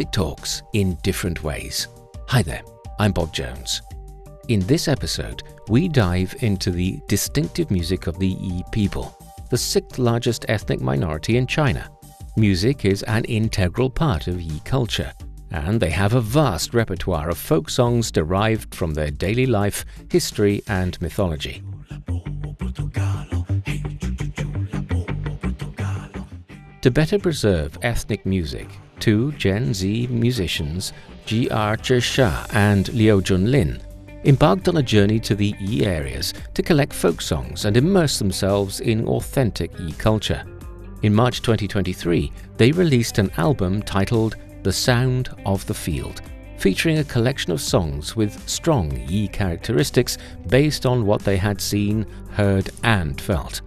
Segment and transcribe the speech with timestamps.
[0.00, 1.86] music talks in different ways.
[2.28, 2.62] Hi there,
[2.98, 3.82] I'm Bob Jones.
[4.48, 9.14] In this episode, we dive into the distinctive music of the Yi people,
[9.50, 11.90] the sixth largest ethnic minority in China.
[12.34, 15.12] Music is an integral part of Yi culture,
[15.50, 20.62] and they have a vast repertoire of folk songs derived from their daily life, history,
[20.66, 21.62] and mythology.
[26.80, 30.92] To better preserve ethnic music, two Gen Z musicians,
[31.26, 33.80] Ji'er Chisha and Liu Junlin,
[34.24, 38.80] embarked on a journey to the Yi areas to collect folk songs and immerse themselves
[38.80, 40.44] in authentic Yi culture.
[41.02, 46.20] In March 2023, they released an album titled The Sound of the Field,
[46.58, 52.06] featuring a collection of songs with strong Yi characteristics based on what they had seen,
[52.32, 53.62] heard, and felt.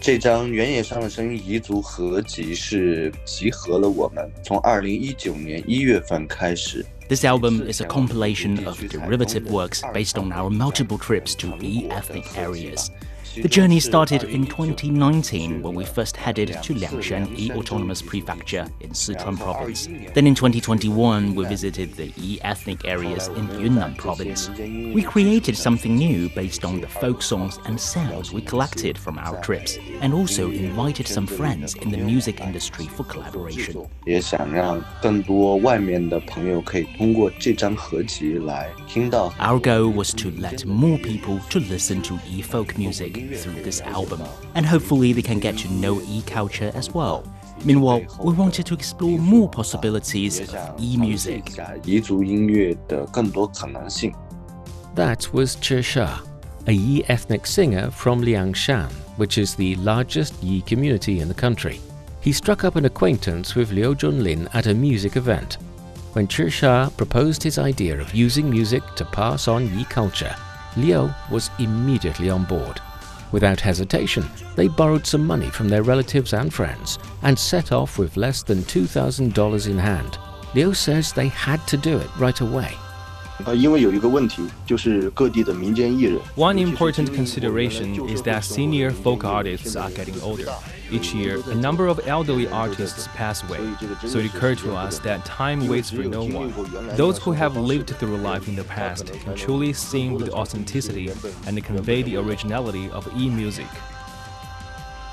[0.00, 6.84] 这张原野上的声音彝族合集是集合了我们从二零一九年一月份开始。
[7.08, 12.24] This album is a compilation of derivative works based on our multiple trips to E ethnic
[12.36, 12.90] areas.
[13.37, 18.91] The journey started in 2019 when we first headed to Liangshan Yi Autonomous Prefecture in
[18.91, 19.87] Sichuan Province.
[20.13, 24.49] Then in 2021, we visited the Yi ethnic areas in Yunnan Province.
[24.49, 29.41] We created something new based on the folk songs and sounds we collected from our
[29.41, 33.89] trips, and also invited some friends in the music industry for collaboration.
[34.05, 39.33] 也想让更多外面的朋友可以通过这张合集来听到。
[39.39, 44.22] Our goal was to let more people to listen to Yi folk music through this album,
[44.54, 47.24] and hopefully they can get to know Yi culture as well.
[47.64, 51.44] Meanwhile, we wanted to explore more possibilities of Yi music.
[54.94, 56.20] That was Chisha,
[56.66, 61.80] a Yi ethnic singer from Liangshan, which is the largest Yi community in the country.
[62.20, 65.58] He struck up an acquaintance with Liu Junlin at a music event.
[66.12, 70.34] When Chisha proposed his idea of using music to pass on Yi culture,
[70.76, 72.80] Liu was immediately on board.
[73.32, 74.24] Without hesitation,
[74.56, 78.58] they borrowed some money from their relatives and friends and set off with less than
[78.58, 80.18] $2,000 in hand.
[80.54, 82.74] Liu says they had to do it right away.
[86.34, 90.52] One important consideration is that senior folk artists are getting older.
[90.90, 93.60] Each year, a number of elderly artists pass away,
[94.06, 96.52] so it occurred to us that time waits for no one.
[96.96, 101.12] Those who have lived through life in the past can truly sing with authenticity
[101.46, 103.68] and convey the originality of E music.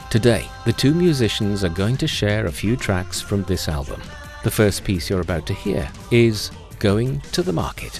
[0.09, 4.01] Today, the two musicians are going to share a few tracks from this album.
[4.43, 6.49] The first piece you're about to hear is
[6.79, 7.99] Going to the Market.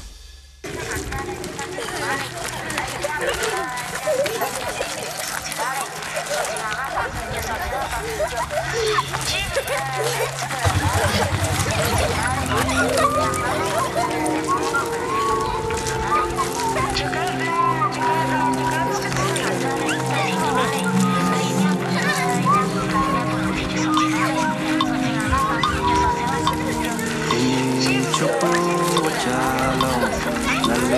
[30.87, 30.93] 最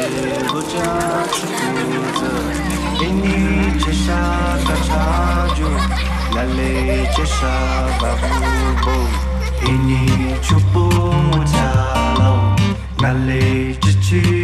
[0.47, 0.73] 后，这
[1.33, 2.21] 是规则：
[2.99, 3.23] 给你
[3.79, 4.05] 介绍
[4.67, 4.89] 大茶
[5.55, 5.59] 酒？
[6.35, 6.59] 哪里
[7.15, 7.37] 介绍
[7.99, 8.21] 大布
[8.81, 8.85] 婆，
[9.61, 10.75] 给你出布
[11.45, 11.55] 条，
[12.99, 14.36] 哪里只。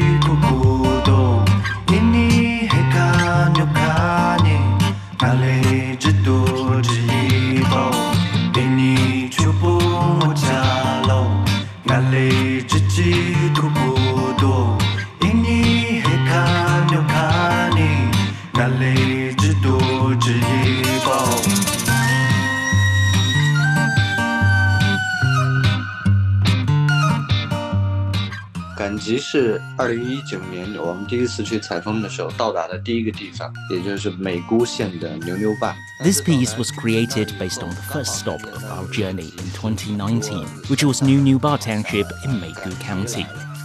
[29.32, 35.74] 是二零一九年我们第一次去采风的时候到达的第一个地方，也就是美姑县的牛牛坝。
[36.02, 40.84] This piece was created based on the first stop of our journey in 2019, which
[40.84, 43.24] was New New Ba Township in Meigu County.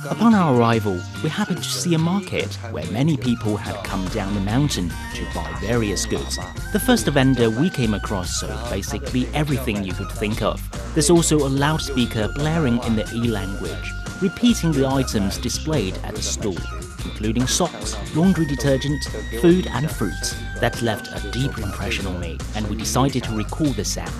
[0.09, 4.33] Upon our arrival, we happened to see a market where many people had come down
[4.33, 6.37] the mountain to buy various goods.
[6.73, 10.59] The first vendor we came across sold basically everything you could think of.
[10.93, 16.22] There's also a loudspeaker blaring in the E language, repeating the items displayed at the
[16.22, 16.56] stall,
[17.04, 19.02] including socks, laundry detergent,
[19.40, 20.34] food and fruits.
[20.60, 24.10] That left a deep impression on me, and we decided to record the sound.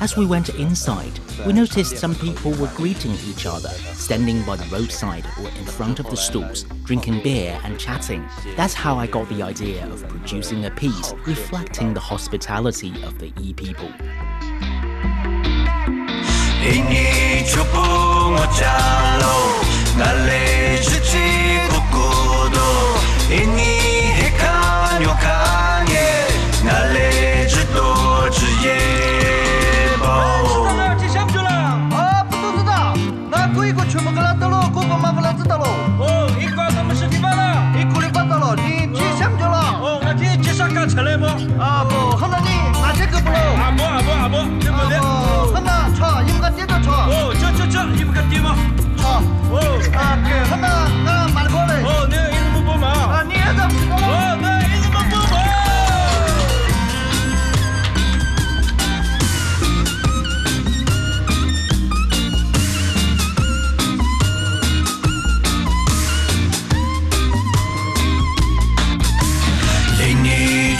[0.00, 4.66] As we went inside, we noticed some people were greeting each other, standing by the
[4.66, 8.24] roadside or in front of the stalls, drinking beer and chatting.
[8.56, 13.32] That's how I got the idea of producing a piece reflecting the hospitality of the
[13.40, 13.90] E people.
[16.68, 17.80] Ini cupu
[18.36, 18.76] moja
[21.72, 21.96] 不孤
[22.52, 22.58] 独？
[23.30, 23.67] 因你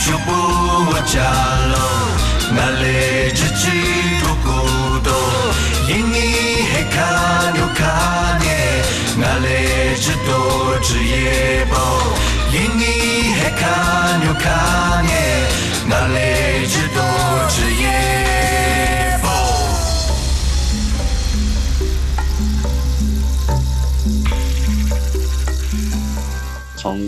[0.09, 1.87] 就不窝家喽 wa chalo
[2.55, 4.09] nale chichi
[10.81, 11.98] 只也多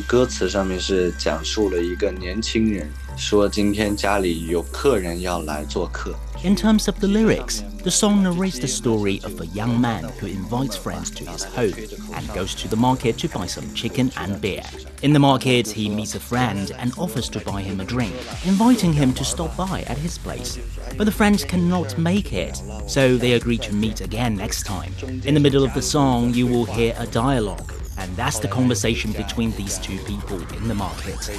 [0.07, 6.15] 歌词上面是讲述了一个年轻人说今天家里有客人要来做客。
[6.43, 10.29] In terms of the lyrics, the song narrates the story of a young man who
[10.29, 11.75] invites friends to his home
[12.15, 14.63] and goes to the market to buy some chicken and beer.
[15.03, 18.15] In the market, he meets a friend and offers to buy him a drink,
[18.47, 20.59] inviting him to stop by at his place.
[20.97, 24.93] But the friends cannot make it, so they agree to meet again next time.
[25.25, 29.12] In the middle of the song, you will hear a dialogue, and that's the conversation
[29.12, 31.30] between these two people in the market.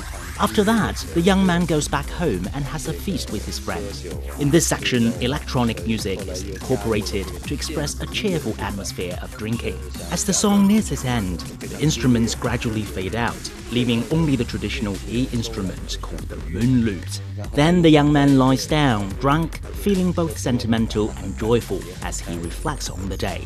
[0.40, 4.04] After that, the young man goes back home and has a feast with his friends.
[4.40, 9.78] In this section, electronic music is incorporated to express a cheerful atmosphere of drinking.
[10.10, 14.96] As the song nears its end, the instruments gradually fade out, leaving only the traditional
[15.08, 17.20] E instrument called the moon lute.
[17.54, 22.90] Then the young man lies down, drunk, feeling both sentimental and joyful as he reflects
[22.90, 23.44] on the day.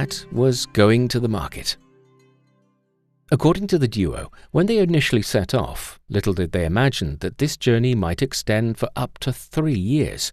[0.00, 1.76] That was going to the market.
[3.30, 7.56] According to the duo, when they initially set off, little did they imagine that this
[7.56, 10.30] journey might extend for up to three years.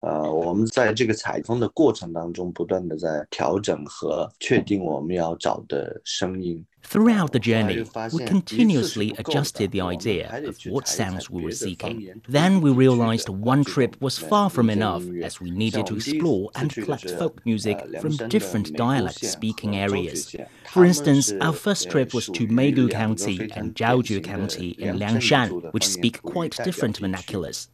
[0.00, 6.64] 呃，我们在这个采风的过程当中，不断的在调整和确定我们要找的声音。
[6.85, 12.21] Throughout the journey, we continuously adjusted the idea of what sounds we were seeking.
[12.29, 16.71] Then we realized one trip was far from enough as we needed to explore and
[16.71, 20.35] collect uh, folk music uh, from uh, different dialect speaking areas.
[20.71, 25.87] For instance, our first trip was to Meigu County and Zhaojue County in Liangshan, which
[25.87, 27.67] speak quite different vernaculars.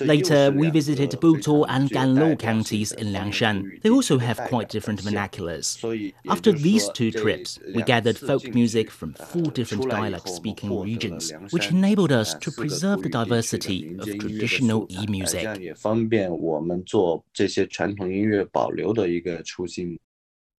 [0.00, 3.80] Later, we visited Butuo and Ganluo counties in Liangshan.
[3.82, 6.12] They also have quite different vernaculars.
[6.28, 11.70] After these two trips, we gathered folk music from uh, four different dialect-speaking regions, which
[11.70, 15.76] enabled us to preserve the diversity of traditional Yi music.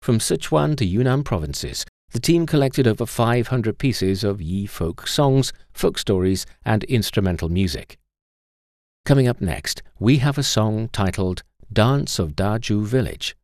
[0.02, 5.52] From Sichuan to Yunnan provinces, the team collected over 500 pieces of Yi folk songs,
[5.72, 7.98] folk stories, and instrumental music.
[9.04, 13.36] Coming up next, we have a song titled Dance of Dazhu Village.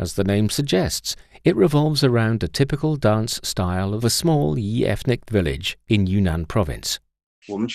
[0.00, 4.84] As the name suggests, it revolves around a typical dance style of a small Yi
[4.84, 6.98] ethnic village in Yunnan province.
[7.48, 7.68] In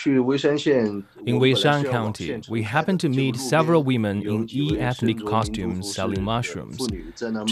[1.40, 6.86] Weishan County, we happened to meet several women in Yi ethnic costumes selling mushrooms.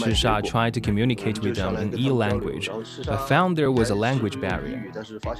[0.00, 2.68] Chisha tried to communicate with them in Yi language,
[3.06, 4.92] but found there was a language barrier.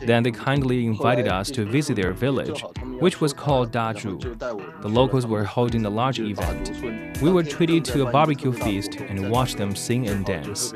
[0.07, 2.65] Then they kindly invited us to visit their village,
[2.99, 4.39] which was called Dazhu.
[4.81, 6.73] The locals were holding a large event.
[7.21, 10.73] We were treated to a barbecue feast and watched them sing and dance.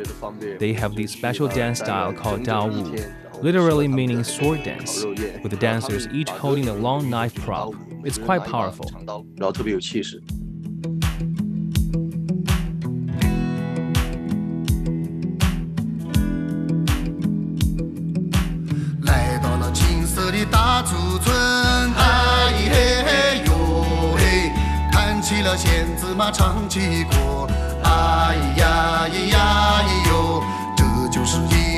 [0.59, 5.57] They have this special dance style called Dao Wu literally meaning sword dance, with the
[5.57, 7.75] dancers each holding a long knife prop.
[8.05, 8.91] It's quite powerful.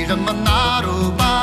[0.07, 1.36] 人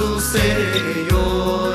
[0.00, 1.69] nosso Senhor.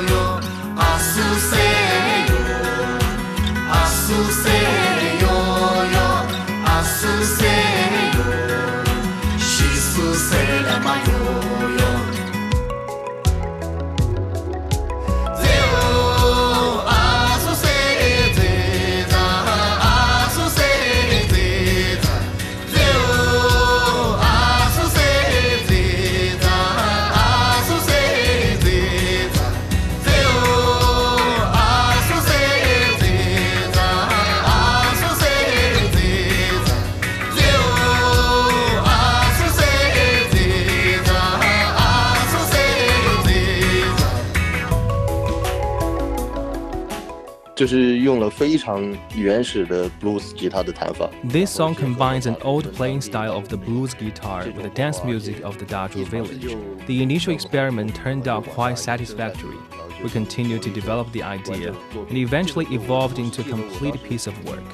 [47.55, 48.83] 就是用了非常
[49.15, 51.09] 原始的 blues 吉他的弹法。
[51.23, 55.57] This song combines an old playing style of the blues guitar with the dance music of
[55.57, 56.53] the Dazhu village.
[56.85, 59.57] The initial experiment turned out quite satisfactory.
[60.03, 61.73] We continued to develop the idea
[62.09, 64.65] and eventually evolved into a complete piece of work.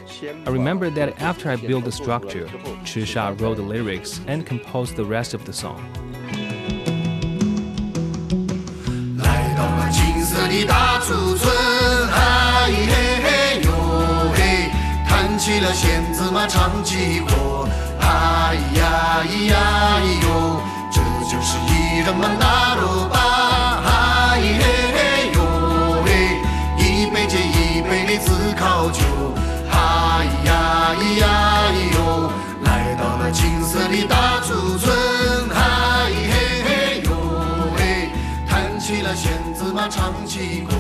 [0.45, 2.47] I remember that after I built the structure,
[2.83, 5.79] Chisha wrote the lyrics and composed the rest of the song.
[12.71, 13.69] 嘿嘿哟
[14.35, 14.71] 嘿，
[15.07, 17.67] 弹起了弦子嘛，唱起歌，
[17.99, 19.55] 哎呀咿呀
[20.01, 20.61] 咿哟，
[20.91, 23.91] 这就是艺人们那罗巴，嘿
[24.59, 26.09] 嘿哟嘿，
[26.77, 29.01] 一杯接一杯的自烤酒，
[29.71, 29.75] 哎
[30.45, 31.23] 呀咿呀
[31.73, 32.31] 咿哟，
[32.63, 34.95] 来到了金色的大竹村，
[35.49, 35.59] 嘿
[36.29, 37.09] 嘿嘿哟
[37.75, 38.09] 嘿，
[38.47, 40.75] 弹起了弦子嘛，唱起歌。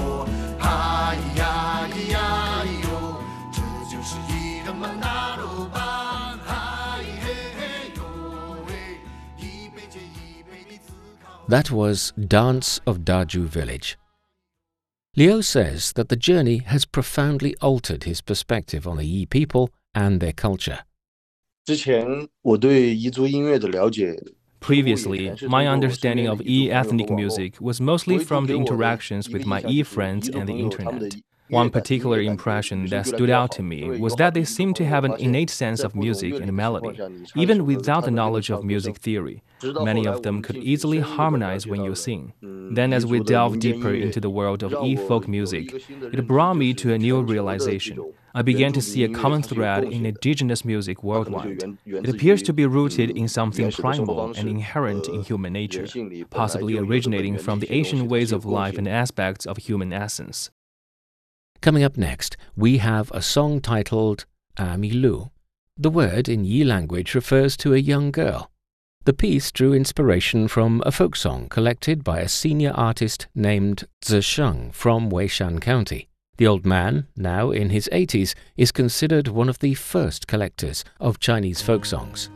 [11.51, 13.97] That was Dance of Dazhu Village.
[15.17, 20.21] Liu says that the journey has profoundly altered his perspective on the Yi people and
[20.21, 20.79] their culture.
[24.61, 29.83] Previously, my understanding of Yi ethnic music was mostly from the interactions with my Yi
[29.83, 31.15] friends and the internet.
[31.51, 35.15] One particular impression that stood out to me was that they seemed to have an
[35.19, 36.97] innate sense of music and melody,
[37.35, 39.43] even without the knowledge of music theory.
[39.61, 42.31] Many of them could easily harmonize when you sing.
[42.41, 46.73] Then, as we delved deeper into the world of e folk music, it brought me
[46.75, 47.99] to a new realization.
[48.33, 51.77] I began to see a common thread in indigenous music worldwide.
[51.85, 55.87] It appears to be rooted in something primal and inherent in human nature,
[56.29, 60.49] possibly originating from the ancient ways of life and aspects of human essence.
[61.61, 64.25] Coming up next, we have a song titled
[64.57, 65.29] Ami Lu.
[65.77, 68.49] The word in Yi language refers to a young girl.
[69.05, 74.73] The piece drew inspiration from a folk song collected by a senior artist named Zisheng
[74.73, 76.09] from Weishan County.
[76.37, 81.19] The old man, now in his 80s, is considered one of the first collectors of
[81.19, 82.31] Chinese folk songs.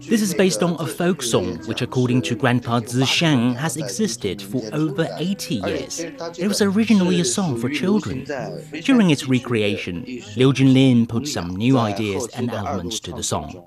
[0.00, 4.62] This is based on a folk song which, according to Grandpa Zishang, has existed for
[4.72, 6.00] over 80 years.
[6.00, 8.24] It was originally a song for children.
[8.82, 10.04] During its recreation,
[10.36, 13.64] Liu Junlin put some new ideas and elements to the song.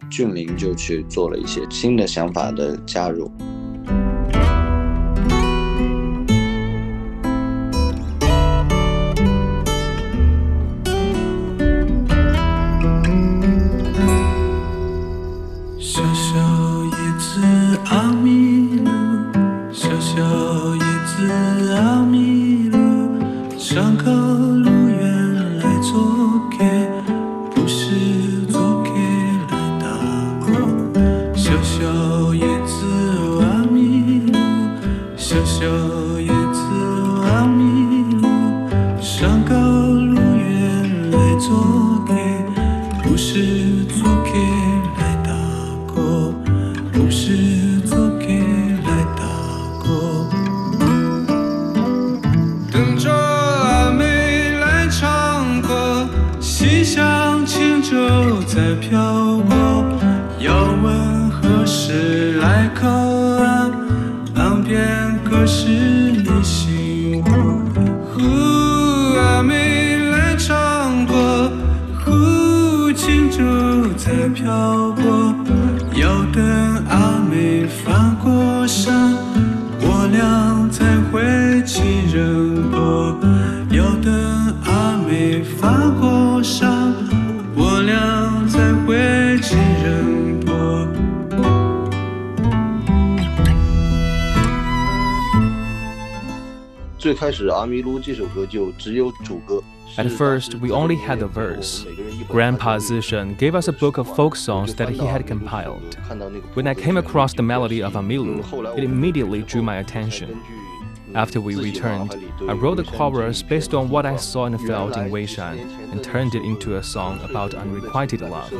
[59.25, 59.99] 我，
[60.39, 60.53] 要
[60.83, 63.71] 问何时来靠岸，
[64.35, 67.31] 岸边可是你心窝。
[68.13, 68.21] 呼
[69.17, 71.51] 阿妹来唱歌，
[72.03, 73.43] 呼轻舟
[73.97, 75.35] 在漂泊，
[75.95, 76.43] 要等
[76.89, 79.13] 阿妹翻过山，
[79.81, 82.44] 我俩才会亲人。
[97.04, 99.62] 林就去做了一些新的想法的加入。
[99.96, 101.84] At first, we only had the verse.
[102.28, 105.96] Grandpa Zishan gave us a book of folk songs that he had compiled.
[106.54, 108.40] When I came across the melody of Amilu,
[108.78, 110.40] it immediately drew my attention.
[111.14, 112.14] After we returned,
[112.48, 115.58] I wrote the chorus based on what I saw in the field in Weishan
[115.90, 118.52] and turned it into a song about unrequited love.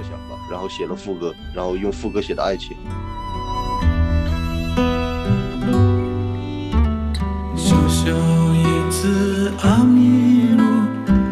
[9.62, 10.66] 阿弥陀，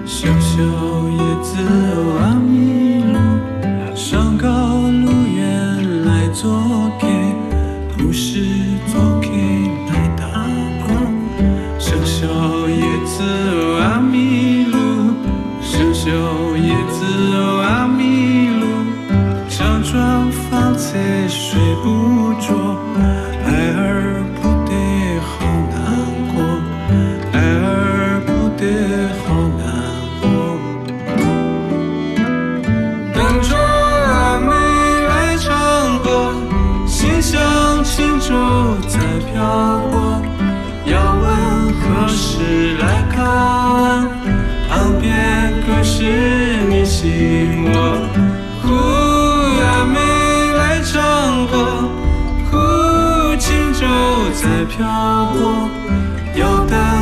[0.05, 0.61] 小小
[1.09, 2.12] 叶子。
[37.33, 38.29] 像轻舟
[38.87, 38.99] 在
[39.31, 40.21] 飘过，
[40.85, 44.07] 要问何时来看？
[44.69, 46.03] 岸边可是
[46.69, 47.73] 你心窝？
[48.61, 48.67] 忽
[49.59, 49.97] 呀没
[50.59, 51.89] 来唱过，
[52.51, 53.81] 忽轻舟
[54.35, 54.85] 在飘
[55.33, 55.67] 过，
[56.35, 56.92] 要待。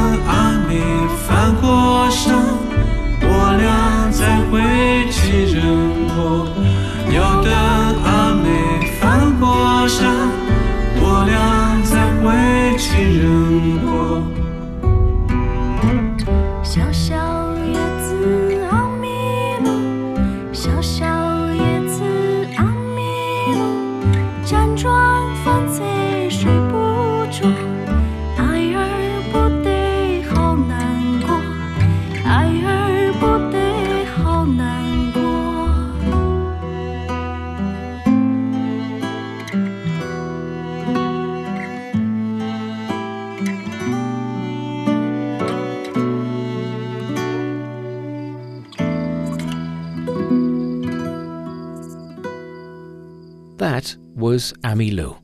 [54.32, 55.18] Was Amilu.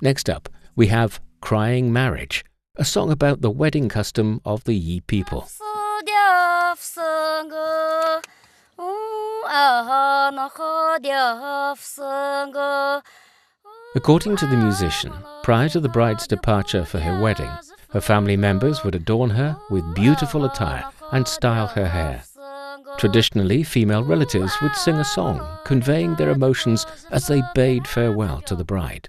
[0.00, 5.02] Next up, we have Crying Marriage, a song about the wedding custom of the Yi
[5.02, 5.48] people.
[13.94, 15.12] According to the musician,
[15.44, 17.52] prior to the bride's departure for her wedding,
[17.90, 22.24] her family members would adorn her with beautiful attire and style her hair.
[22.98, 28.54] Traditionally, female relatives would sing a song conveying their emotions as they bade farewell to
[28.54, 29.08] the bride.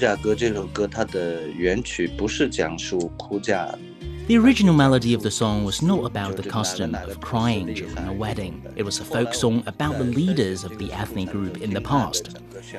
[0.00, 3.68] 嫁歌》这首歌，它的原曲不是讲述出嫁。
[4.26, 8.54] The original melody of the song was not about the custom of crying during a wedding.
[8.74, 12.36] It was a folk song about the leaders of the ethnic group in the past.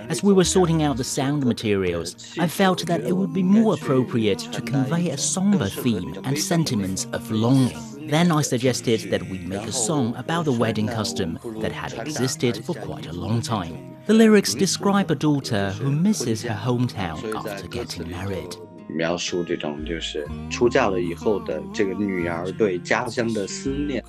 [0.10, 3.76] As we were sorting out the sound materials, I felt that it would be more
[3.76, 7.78] appropriate to convey a somber theme and sentiments of longing.
[8.10, 12.66] Then I suggested that we make a song about the wedding custom that had existed
[12.66, 13.91] for quite a long time.
[14.05, 18.57] The lyrics describe a daughter who misses her hometown after getting married.
[18.89, 24.05] 描述这种就是出嫁了以后的这个女儿对家乡的思念。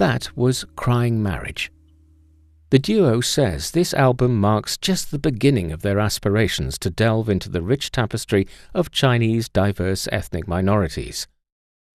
[0.00, 1.70] That was Crying Marriage.
[2.70, 7.48] The duo says this album marks just the beginning of their aspirations to delve into
[7.48, 11.26] the rich tapestry of Chinese diverse ethnic minorities.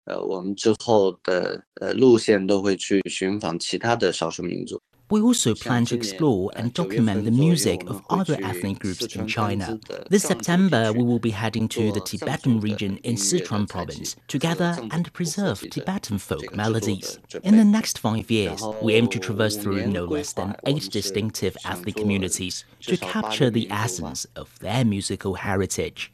[0.05, 4.81] 呃，我们之后的呃路线都会去寻访其他的少数民族。
[5.10, 9.78] We also plan to explore and document the music of other ethnic groups in China.
[10.10, 14.76] This September, we will be heading to the Tibetan region in Sichuan province to gather
[14.90, 17.18] and preserve Tibetan folk melodies.
[17.44, 21.56] In the next five years, we aim to traverse through no less than eight distinctive
[21.64, 26.12] ethnic communities to capture the essence of their musical heritage.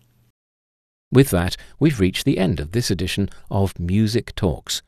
[1.11, 4.83] With that, we've reached the end of this edition of Music Talks.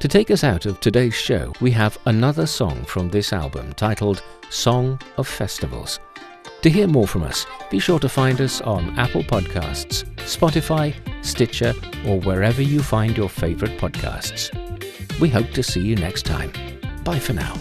[0.00, 4.22] To take us out of today's show, we have another song from this album titled
[4.48, 5.98] Song of Festivals.
[6.62, 11.74] To hear more from us, be sure to find us on Apple Podcasts, Spotify, Stitcher,
[12.06, 14.52] or wherever you find your favourite podcasts.
[15.18, 16.52] We hope to see you next time.
[17.02, 17.54] Bye for now.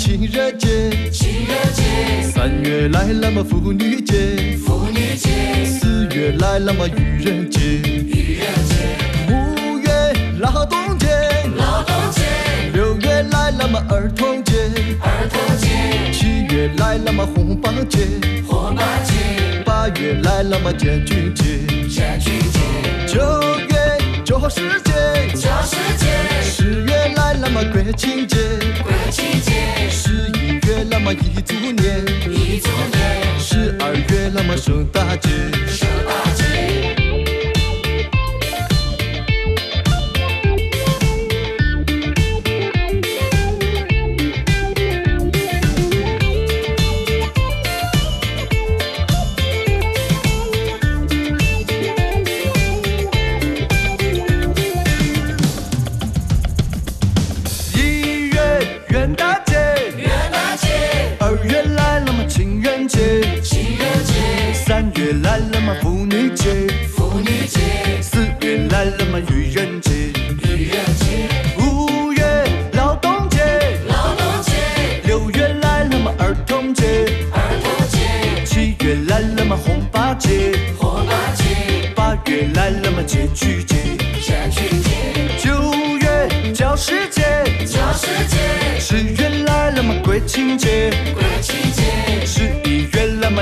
[0.00, 5.28] 情人节，情人节；三月来了嘛妇女节，妇女节；
[5.66, 8.74] 四月来了嘛愚人节，愚人节；
[9.28, 9.90] 五月
[10.38, 11.06] 劳动节，
[11.54, 12.22] 劳动节；
[12.72, 14.54] 六月来了嘛儿童节，
[15.02, 15.68] 儿童节；
[16.14, 17.98] 七月来了嘛红包节，
[18.48, 21.44] 红包节；八月来了嘛建军节，
[21.90, 22.58] 建军节；
[23.06, 23.20] 九
[23.68, 24.94] 月就是节，
[25.34, 26.06] 就是节；
[26.42, 28.38] 十月来了嘛国庆节，
[28.82, 29.49] 国庆节。
[31.02, 34.79] 么一周年，一周年；十二月那么圣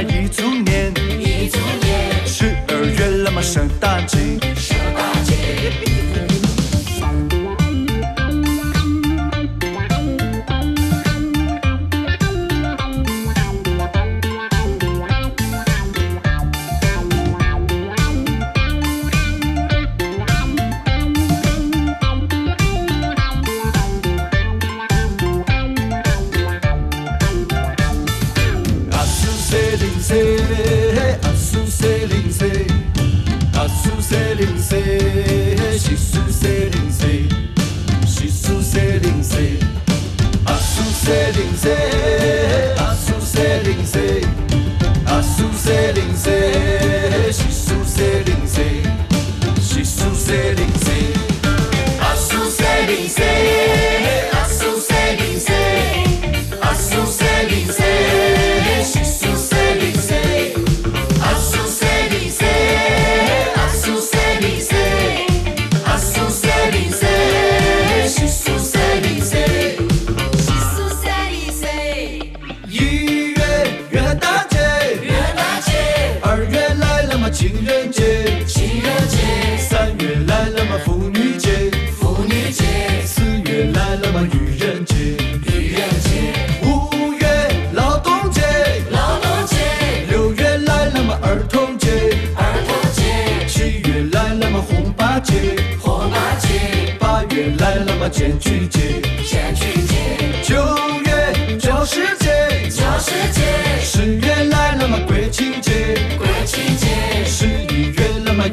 [0.03, 4.19] 一周年，一祝年，十二月了嘛，圣诞节。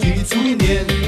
[0.01, 1.04] thì 年